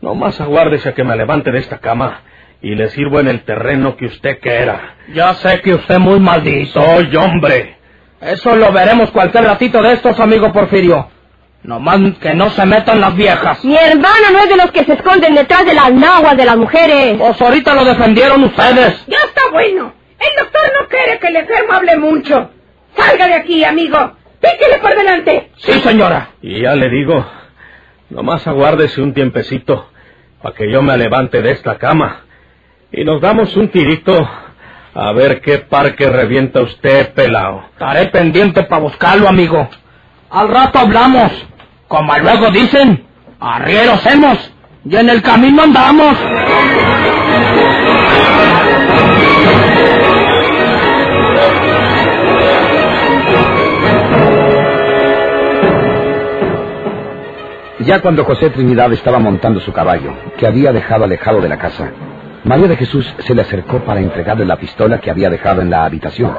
no 0.00 0.16
más 0.16 0.40
aguárdese 0.40 0.88
a 0.88 0.94
que 0.94 1.04
me 1.04 1.14
levante 1.14 1.52
de 1.52 1.58
esta 1.58 1.78
cama 1.78 2.22
y 2.64 2.74
le 2.74 2.88
sirvo 2.88 3.20
en 3.20 3.28
el 3.28 3.44
terreno 3.44 3.94
que 3.94 4.06
usted 4.06 4.40
quiera. 4.40 4.96
Ya 5.12 5.34
sé 5.34 5.60
que 5.60 5.74
usted 5.74 5.96
es 5.96 6.00
muy 6.00 6.18
maldito. 6.18 6.82
Soy 6.82 7.14
hombre. 7.14 7.76
Eso 8.22 8.56
lo 8.56 8.72
veremos 8.72 9.10
cualquier 9.10 9.44
ratito 9.44 9.82
de 9.82 9.92
estos, 9.92 10.18
amigo 10.18 10.50
Porfirio. 10.50 11.10
Nomás 11.62 12.00
que 12.22 12.32
no 12.32 12.48
se 12.48 12.64
metan 12.64 13.02
las 13.02 13.14
viejas. 13.14 13.62
Mi 13.66 13.76
hermano 13.76 14.30
no 14.32 14.38
es 14.38 14.48
de 14.48 14.56
los 14.56 14.72
que 14.72 14.82
se 14.82 14.94
esconden 14.94 15.34
detrás 15.34 15.66
de 15.66 15.74
las 15.74 15.92
naguas 15.92 16.38
de 16.38 16.46
las 16.46 16.56
mujeres. 16.56 17.16
Pues 17.18 17.38
ahorita 17.42 17.74
lo 17.74 17.84
defendieron 17.84 18.42
ustedes. 18.44 19.04
Ya 19.08 19.18
está 19.26 19.42
bueno. 19.52 19.92
El 20.18 20.42
doctor 20.42 20.62
no 20.80 20.88
quiere 20.88 21.18
que 21.18 21.26
el 21.26 21.36
enfermo 21.36 21.72
hable 21.74 21.98
mucho. 21.98 22.50
Salga 22.96 23.26
de 23.26 23.34
aquí, 23.34 23.62
amigo. 23.62 24.16
Píquele 24.40 24.78
por 24.78 24.96
delante. 24.96 25.50
Sí, 25.58 25.72
señora. 25.80 26.30
Y 26.40 26.62
ya 26.62 26.74
le 26.74 26.88
digo, 26.88 27.26
nomás 28.08 28.46
aguárdese 28.46 29.02
un 29.02 29.12
tiempecito 29.12 29.90
para 30.42 30.54
que 30.54 30.72
yo 30.72 30.80
me 30.80 30.96
levante 30.96 31.42
de 31.42 31.50
esta 31.50 31.76
cama 31.76 32.24
y 32.96 33.04
nos 33.04 33.20
damos 33.20 33.56
un 33.56 33.68
tirito 33.68 34.28
a 34.94 35.12
ver 35.12 35.40
qué 35.40 35.58
parque 35.58 36.08
revienta 36.08 36.60
usted, 36.60 37.12
pelao. 37.12 37.64
Estaré 37.72 38.06
pendiente 38.06 38.62
para 38.62 38.82
buscarlo, 38.82 39.28
amigo. 39.28 39.68
Al 40.30 40.48
rato 40.48 40.78
hablamos. 40.78 41.32
Como 41.88 42.16
luego 42.18 42.50
dicen, 42.50 43.04
arrieros 43.40 44.06
hemos 44.06 44.52
y 44.84 44.96
en 44.96 45.08
el 45.08 45.22
camino 45.22 45.62
andamos. 45.64 46.16
Ya 57.80 58.00
cuando 58.00 58.24
José 58.24 58.50
Trinidad 58.50 58.92
estaba 58.92 59.18
montando 59.18 59.60
su 59.60 59.72
caballo, 59.72 60.14
que 60.38 60.46
había 60.46 60.72
dejado 60.72 61.04
alejado 61.04 61.40
de 61.40 61.48
la 61.48 61.58
casa, 61.58 61.90
María 62.44 62.68
de 62.68 62.76
Jesús 62.76 63.06
se 63.26 63.34
le 63.34 63.42
acercó 63.42 63.80
para 63.80 64.00
entregarle 64.00 64.44
la 64.44 64.56
pistola 64.56 65.00
que 65.00 65.10
había 65.10 65.30
dejado 65.30 65.62
en 65.62 65.70
la 65.70 65.84
habitación. 65.84 66.36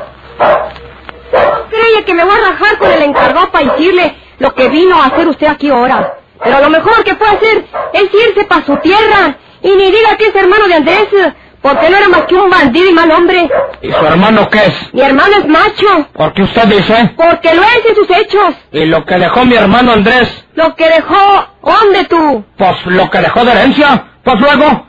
Creía 1.69 2.05
que 2.05 2.13
me 2.13 2.23
voy 2.23 2.35
a 2.35 2.51
rajar 2.51 2.77
con 2.77 2.91
el 2.91 3.01
encargado 3.03 3.49
para 3.51 3.71
decirle 3.73 4.15
lo 4.39 4.53
que 4.53 4.69
vino 4.69 5.01
a 5.01 5.07
hacer 5.07 5.27
usted 5.27 5.47
aquí 5.47 5.69
ahora. 5.69 6.17
Pero 6.43 6.59
lo 6.59 6.69
mejor 6.69 7.03
que 7.03 7.15
puede 7.15 7.31
hacer 7.35 7.65
es 7.93 8.03
irse 8.03 8.43
para 8.47 8.63
su 8.65 8.75
tierra 8.77 9.35
y 9.63 9.69
ni 9.69 9.85
diga 9.91 10.15
que 10.17 10.27
es 10.27 10.35
hermano 10.35 10.67
de 10.67 10.75
Andrés, 10.75 11.07
porque 11.61 11.89
no 11.89 11.97
era 11.97 12.07
más 12.09 12.23
que 12.25 12.35
un 12.35 12.49
bandido 12.51 12.89
y 12.91 12.93
mal 12.93 13.09
hombre. 13.09 13.49
¿Y 13.81 13.91
su 13.91 14.05
hermano 14.05 14.47
qué 14.49 14.59
es? 14.65 14.93
Mi 14.93 15.01
hermano 15.01 15.37
es 15.39 15.47
macho, 15.47 16.07
¿Por 16.13 16.33
qué 16.33 16.43
usted 16.43 16.65
dice? 16.67 17.13
porque 17.17 17.55
lo 17.55 17.63
es 17.63 17.85
en 17.89 17.95
sus 17.95 18.09
hechos. 18.11 18.53
¿Y 18.71 18.85
lo 18.85 19.03
que 19.05 19.15
dejó 19.17 19.43
mi 19.45 19.55
hermano 19.55 19.93
Andrés? 19.93 20.45
Lo 20.53 20.75
que 20.75 20.87
dejó, 20.87 21.47
¿dónde 21.63 22.05
tú? 22.05 22.45
Pues 22.57 22.85
lo 22.85 23.09
que 23.09 23.19
dejó 23.21 23.43
de 23.43 23.51
herencia. 23.51 24.05
Pues 24.23 24.39
luego, 24.39 24.85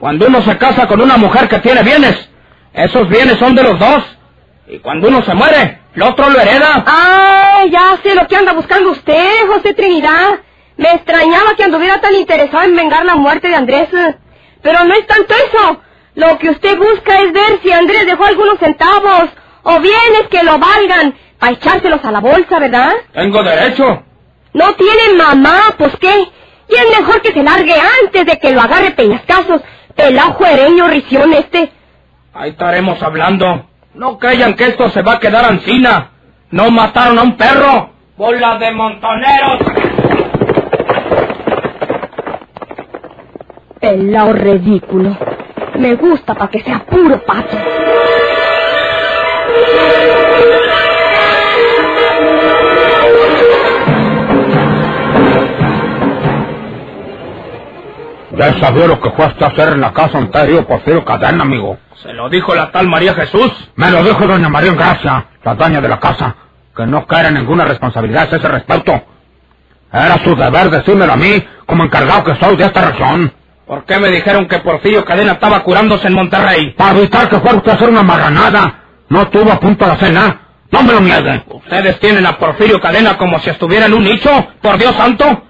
cuando 0.00 0.26
uno 0.26 0.42
se 0.42 0.56
casa 0.56 0.88
con 0.88 1.00
una 1.00 1.16
mujer 1.18 1.48
que 1.48 1.58
tiene 1.58 1.82
bienes, 1.82 2.28
esos 2.72 3.08
bienes 3.08 3.38
son 3.38 3.54
de 3.54 3.62
los 3.62 3.78
dos. 3.78 4.02
Y 4.66 4.78
cuando 4.78 5.08
uno 5.08 5.22
se 5.22 5.34
muere, 5.34 5.80
el 5.94 6.02
otro 6.02 6.30
lo 6.30 6.40
hereda. 6.40 6.84
¡Ay, 6.86 7.70
ya 7.70 7.98
sé 8.02 8.14
lo 8.14 8.26
que 8.26 8.36
anda 8.36 8.52
buscando 8.52 8.90
usted, 8.92 9.46
José 9.46 9.74
Trinidad! 9.74 10.40
Me 10.76 10.92
extrañaba 10.92 11.54
que 11.56 11.64
anduviera 11.64 12.00
tan 12.00 12.14
interesado 12.14 12.64
en 12.64 12.74
vengar 12.74 13.04
la 13.04 13.16
muerte 13.16 13.48
de 13.48 13.54
Andrés. 13.56 13.88
Pero 14.62 14.84
no 14.84 14.94
es 14.94 15.06
tanto 15.06 15.34
eso. 15.34 15.80
Lo 16.14 16.38
que 16.38 16.50
usted 16.50 16.78
busca 16.78 17.20
es 17.20 17.32
ver 17.32 17.60
si 17.62 17.70
Andrés 17.70 18.06
dejó 18.06 18.24
algunos 18.24 18.58
centavos 18.58 19.28
o 19.62 19.80
bienes 19.80 20.28
que 20.30 20.42
lo 20.42 20.58
valgan 20.58 21.14
para 21.38 21.52
echárselos 21.52 22.02
a 22.04 22.10
la 22.10 22.20
bolsa, 22.20 22.58
¿verdad? 22.58 22.92
Tengo 23.12 23.42
derecho. 23.42 24.02
No 24.54 24.74
tiene 24.74 25.14
mamá, 25.18 25.74
pues 25.76 25.94
qué. 26.00 26.28
Y 26.68 26.74
es 26.74 26.98
mejor 26.98 27.20
que 27.20 27.32
se 27.32 27.42
largue 27.42 27.74
antes 28.02 28.24
de 28.24 28.38
que 28.38 28.52
lo 28.52 28.60
agarre 28.62 28.92
peñascasos. 28.92 29.60
Pelao 30.00 30.32
juereño 30.32 30.88
rición 30.88 31.34
este. 31.34 31.70
Ahí 32.32 32.50
estaremos 32.50 33.02
hablando. 33.02 33.66
No 33.92 34.18
crean 34.18 34.54
que 34.54 34.68
esto 34.68 34.88
se 34.88 35.02
va 35.02 35.14
a 35.14 35.20
quedar 35.20 35.44
ansina. 35.44 36.12
No 36.50 36.70
mataron 36.70 37.18
a 37.18 37.22
un 37.22 37.36
perro. 37.36 37.90
Bola 38.16 38.56
de 38.56 38.70
montoneros. 38.70 39.58
Pelao 43.78 44.32
ridículo. 44.32 45.18
Me 45.78 45.94
gusta 45.96 46.34
para 46.34 46.50
que 46.50 46.62
sea 46.62 46.78
puro 46.78 47.20
pato. 47.22 47.58
Ya 58.36 58.58
sabía 58.60 58.86
lo 58.86 59.00
que 59.00 59.10
fue 59.10 59.24
hasta 59.24 59.46
hacer 59.46 59.70
en 59.70 59.80
la 59.80 59.92
casa 59.92 60.18
anterior 60.18 60.64
Porfirio 60.66 61.04
Cadena, 61.04 61.42
amigo. 61.42 61.78
Se 62.02 62.12
lo 62.12 62.28
dijo 62.28 62.54
la 62.54 62.70
tal 62.70 62.88
María 62.88 63.14
Jesús. 63.14 63.50
Me 63.74 63.90
lo 63.90 64.04
dijo 64.04 64.26
doña 64.26 64.48
María 64.48 64.72
Gracia, 64.72 65.26
la 65.42 65.54
dueña 65.54 65.80
de 65.80 65.88
la 65.88 65.98
casa, 65.98 66.36
que 66.76 66.86
no 66.86 67.06
caera 67.06 67.30
ninguna 67.30 67.64
responsabilidad 67.64 68.32
a 68.32 68.36
ese 68.36 68.48
respecto. 68.48 69.02
Era 69.92 70.22
su 70.22 70.36
deber 70.36 70.70
decírmelo 70.70 71.12
a 71.12 71.16
mí, 71.16 71.44
como 71.66 71.84
encargado 71.84 72.22
que 72.24 72.36
soy 72.36 72.56
de 72.56 72.64
esta 72.64 72.90
razón. 72.90 73.32
¿Por 73.66 73.84
qué 73.84 73.98
me 73.98 74.08
dijeron 74.08 74.46
que 74.46 74.60
Porfirio 74.60 75.04
Cadena 75.04 75.32
estaba 75.32 75.62
curándose 75.62 76.06
en 76.06 76.14
Monterrey? 76.14 76.74
Para 76.76 76.98
evitar 76.98 77.28
que 77.28 77.40
fuera 77.40 77.56
usted 77.56 77.72
a 77.72 77.74
hacer 77.74 77.88
una 77.88 78.02
marranada. 78.02 78.84
No 79.08 79.22
estuvo 79.22 79.50
a 79.50 79.58
punto 79.58 79.84
de 79.84 79.92
hacer 79.92 80.12
nada. 80.12 80.40
No 80.70 80.82
me 80.84 80.92
lo 80.92 81.00
niegue. 81.00 81.44
Ustedes 81.48 81.98
tienen 81.98 82.24
a 82.26 82.38
Porfirio 82.38 82.80
Cadena 82.80 83.16
como 83.18 83.40
si 83.40 83.50
estuviera 83.50 83.86
en 83.86 83.94
un 83.94 84.04
nicho, 84.04 84.30
por 84.62 84.78
Dios 84.78 84.94
santo. 84.94 85.42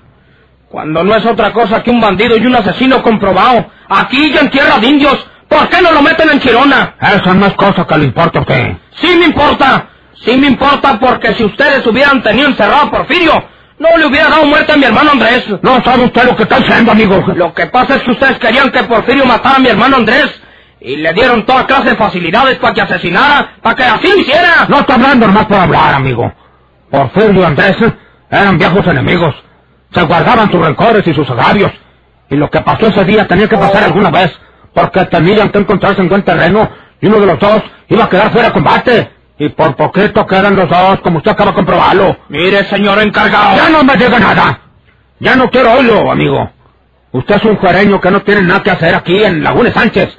Cuando 0.71 1.03
no 1.03 1.17
es 1.17 1.27
otra 1.27 1.53
cosa 1.53 1.83
que 1.83 1.91
un 1.91 2.01
bandido 2.01 2.37
y 2.37 2.47
un 2.47 2.55
asesino 2.55 3.03
comprobado. 3.03 3.67
Aquí 3.89 4.31
y 4.33 4.39
en 4.39 4.49
tierra 4.51 4.79
de 4.79 4.87
indios. 4.87 5.27
¿Por 5.49 5.69
qué 5.69 5.83
no 5.83 5.91
lo 5.91 6.01
meten 6.01 6.31
en 6.31 6.39
Chirona? 6.39 6.95
Eso 7.01 7.35
no 7.35 7.47
es 7.47 7.55
cosa 7.55 7.85
que 7.85 7.99
le 7.99 8.05
importa 8.05 8.39
a 8.39 8.43
usted. 8.43 8.77
Sí 8.95 9.09
me 9.19 9.27
importa. 9.27 9.89
Sí 10.25 10.37
me 10.37 10.47
importa 10.47 10.97
porque 11.01 11.35
si 11.35 11.43
ustedes 11.43 11.85
hubieran 11.89 12.23
tenido 12.23 12.47
encerrado 12.47 12.83
a 12.83 12.91
Porfirio, 12.93 13.33
no 13.81 13.97
le 13.99 14.07
hubiera 14.07 14.29
dado 14.29 14.47
muerte 14.47 14.73
a 14.73 14.77
mi 14.77 14.85
hermano 14.85 15.11
Andrés. 15.11 15.45
No 15.61 15.83
sabe 15.83 16.05
usted 16.05 16.25
lo 16.25 16.37
que 16.37 16.45
está 16.45 16.59
haciendo, 16.59 16.93
amigo. 16.93 17.21
Lo 17.35 17.53
que 17.53 17.67
pasa 17.67 17.97
es 17.97 18.05
que 18.05 18.13
ustedes 18.13 18.39
querían 18.39 18.71
que 18.71 18.85
Porfirio 18.85 19.27
matara 19.27 19.57
a 19.57 19.59
mi 19.61 19.71
hermano 19.71 19.97
Andrés. 19.97 20.41
Y 20.81 20.97
le 20.99 21.13
dieron 21.13 21.45
toda 21.45 21.67
clase 21.67 21.91
de 21.91 21.97
facilidades 21.97 22.59
para 22.59 22.75
que 22.75 22.83
asesinara, 22.83 23.57
para 23.61 23.75
que 23.75 23.83
así 23.83 24.07
lo 24.07 24.19
hiciera. 24.19 24.67
No 24.69 24.79
está 24.79 24.95
hablando 24.95 25.27
nomás 25.27 25.47
por 25.47 25.59
hablar, 25.59 25.95
amigo. 25.95 26.33
Porfirio 26.93 27.41
y 27.41 27.45
Andrés 27.45 27.77
eran 28.31 28.57
viejos 28.57 28.87
enemigos. 28.87 29.35
Se 29.93 30.03
guardaban 30.03 30.51
sus 30.51 30.61
rencores 30.61 31.07
y 31.07 31.15
sus 31.15 31.29
agravios. 31.31 31.73
Y 32.29 32.37
lo 32.37 32.51
que 32.51 32.61
pasó 32.61 32.87
ese 32.87 33.05
día 33.05 33.27
tenía 33.27 33.49
que 33.49 33.57
pasar 33.57 33.85
alguna 33.85 34.11
vez, 34.11 34.39
porque 34.73 35.05
tenían 35.07 35.51
que 35.51 35.59
encontrarse 35.59 36.01
en 36.01 36.09
buen 36.09 36.23
terreno 36.23 36.71
y 37.01 37.07
uno 37.07 37.19
de 37.21 37.27
los 37.27 37.39
dos 37.39 37.63
iba 37.89 38.05
a 38.05 38.09
quedar 38.09 38.31
fuera 38.31 38.49
de 38.49 38.55
combate. 38.55 39.11
Y 39.39 39.49
por 39.49 39.75
poquito 39.75 40.27
quedan 40.27 40.55
los 40.55 40.69
dos, 40.69 41.01
como 41.01 41.19
usted 41.19 41.31
acaba 41.31 41.51
de 41.51 41.57
comprobarlo. 41.57 42.17
Mire, 42.29 42.63
señor 42.65 43.01
encargado. 43.01 43.57
Ya 43.57 43.71
no 43.71 43.83
me 43.83 43.97
diga 43.97 44.19
nada. 44.19 44.61
Ya 45.19 45.35
no 45.35 45.51
quiero 45.51 45.73
oírlo, 45.73 46.11
amigo. 46.11 46.51
Usted 47.13 47.37
es 47.37 47.45
un 47.45 47.57
juareño 47.57 48.01
que 48.01 48.11
no 48.11 48.23
tiene 48.23 48.43
nada 48.43 48.63
que 48.63 48.71
hacer 48.71 48.95
aquí 48.95 49.23
en 49.25 49.43
Laguna 49.43 49.73
Sánchez. 49.73 50.17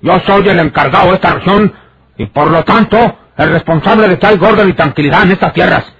Yo 0.00 0.20
soy 0.20 0.48
el 0.48 0.58
encargado 0.60 1.08
de 1.08 1.14
esta 1.14 1.34
región 1.34 1.74
y 2.16 2.26
por 2.26 2.50
lo 2.50 2.62
tanto 2.64 3.18
el 3.36 3.50
responsable 3.50 4.08
de 4.08 4.16
tal 4.16 4.42
orden 4.42 4.68
y 4.68 4.72
tranquilidad 4.74 5.24
en 5.24 5.32
estas 5.32 5.52
tierras. 5.52 5.93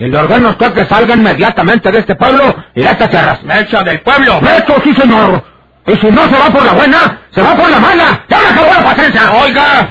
Y 0.00 0.06
le 0.06 0.16
ordeno 0.16 0.48
a 0.48 0.50
usted 0.52 0.72
que 0.72 0.86
salga 0.86 1.14
inmediatamente 1.14 1.92
de 1.92 1.98
este 1.98 2.14
pueblo 2.14 2.54
y 2.74 2.80
de 2.80 2.90
estas 2.90 3.10
tierras. 3.10 3.42
Mecha 3.42 3.84
del 3.84 4.00
pueblo. 4.00 4.40
¡Mecho, 4.40 4.80
sí, 4.82 4.94
señor! 4.94 5.44
Y 5.86 5.94
si 5.96 6.06
no 6.06 6.22
se 6.22 6.38
va 6.38 6.46
por 6.46 6.64
la 6.64 6.72
buena, 6.72 7.20
se 7.30 7.42
va 7.42 7.54
por 7.54 7.70
la 7.70 7.78
mala. 7.78 8.24
¡Ya 8.26 8.38
me 8.38 8.48
acabó 8.48 8.72
la 8.72 8.82
paciencia! 8.82 9.30
Oiga. 9.30 9.90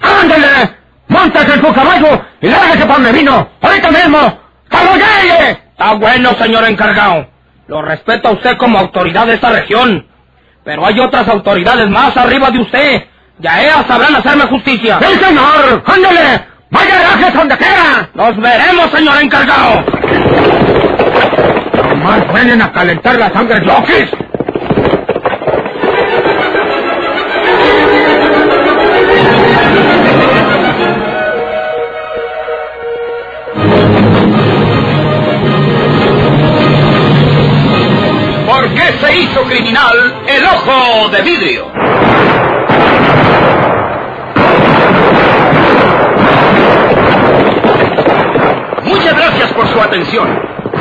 ¡Ándele! 0.00 0.74
¡Móntese 1.08 1.52
en 1.52 1.60
su 1.60 1.74
caballo 1.74 2.24
y 2.40 2.48
lárguese 2.48 2.86
por 2.86 2.94
donde 2.94 3.12
vino! 3.12 3.50
¡Ahorita 3.60 3.90
mismo! 3.90 4.40
¡Cuando 4.70 4.92
llegue! 4.94 5.50
Está 5.50 5.92
bueno, 5.92 6.34
señor 6.38 6.64
encargado. 6.64 7.28
Lo 7.66 7.82
respeto 7.82 8.28
a 8.28 8.32
usted 8.32 8.56
como 8.56 8.78
autoridad 8.78 9.26
de 9.26 9.34
esta 9.34 9.50
región. 9.50 10.06
Pero 10.64 10.86
hay 10.86 10.98
otras 10.98 11.28
autoridades 11.28 11.90
más 11.90 12.16
arriba 12.16 12.50
de 12.50 12.58
usted. 12.58 13.04
Ya 13.38 13.60
ellas 13.60 13.84
sabrán 13.86 14.16
hacerme 14.16 14.44
justicia. 14.44 14.98
¡Sí, 14.98 15.14
señor! 15.18 15.82
¡Ándele! 15.84 16.49
¡Vaya 16.70 16.98
garajes 16.98 17.34
donde 17.34 17.56
quiera! 17.56 18.08
¡Nos 18.14 18.36
veremos, 18.36 18.90
señor 18.92 19.22
encargado! 19.22 19.84
Nomás 21.88 22.32
vienen 22.32 22.62
a 22.62 22.72
calentar 22.72 23.18
la 23.18 23.30
sangre 23.32 23.60
yoquis. 23.66 24.10
¿Por 38.46 38.74
qué 38.74 38.98
se 39.00 39.20
hizo 39.20 39.42
criminal 39.42 40.14
el 40.28 40.44
ojo 40.44 41.08
de 41.08 41.22
vidrio? 41.22 41.66
atención. 49.90 50.28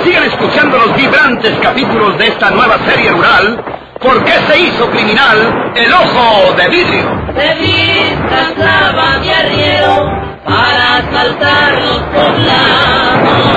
Sigan 0.04 0.24
escuchando 0.26 0.78
los 0.78 0.96
vibrantes 0.96 1.52
capítulos 1.62 2.18
de 2.20 2.26
esta 2.26 2.52
nueva 2.52 2.78
serie 2.86 3.12
rural. 3.12 3.66
¿Por 4.00 4.24
qué 4.24 4.34
se 4.48 4.60
hizo 4.60 4.90
criminal 4.92 5.72
el 5.76 5.92
ojo 5.92 6.54
de 6.54 6.70
vidrio? 6.70 7.10
De 7.36 7.56
mí 7.56 8.16
cantaba 8.30 9.18
mi 9.20 9.30
arriero 9.30 10.06
para 10.46 10.98
asaltar 10.98 11.74
los 11.82 11.98
poblados. 12.14 13.50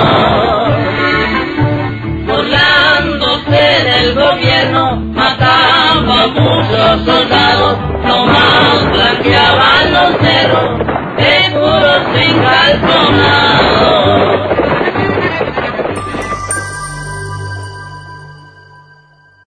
Burlándose 2.25 3.83
del 3.83 4.15
gobierno, 4.15 4.95
mataba 5.13 6.23
a 6.23 6.27
muchos 6.27 7.05
soldados, 7.05 7.77
nomás 8.05 8.91
blanqueaban 8.91 9.93
los 9.93 10.17
cerros, 10.19 10.69
seguros 11.15 12.01
sin 12.15 12.41
calzonar. 12.41 13.42